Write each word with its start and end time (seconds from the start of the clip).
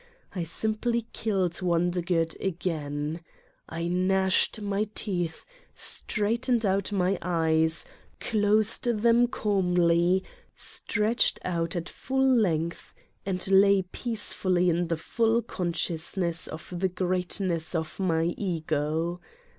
I 0.33 0.41
simply 0.41 1.05
killed 1.13 1.61
Wondergood 1.61 2.35
again. 2.41 3.21
I 3.69 3.85
gnashed 3.87 4.59
my 4.59 4.87
teeth, 4.95 5.45
straight 5.75 6.47
ened 6.47 6.65
out 6.65 6.91
my 6.91 7.19
eyes, 7.21 7.85
closed 8.19 8.85
them 8.85 9.27
calmly, 9.27 10.23
stretched 10.55 11.37
out 11.45 11.75
at 11.75 11.87
full 11.87 12.27
length 12.35 12.95
and 13.27 13.47
lay 13.47 13.83
peacefully 13.91 14.71
in 14.71 14.87
the 14.87 14.97
full 14.97 15.43
consciousness 15.43 16.47
of 16.47 16.73
the 16.75 16.89
greatness 16.89 17.75
of 17.75 17.99
my 17.99 18.23
Ego. 18.25 19.21